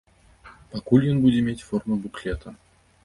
[0.71, 2.49] Пакуль ён будзе мець форму буклета.